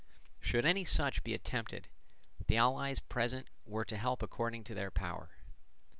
[0.39, 1.87] Should any such be attempted,
[2.47, 5.29] the allies present were to help according to their power.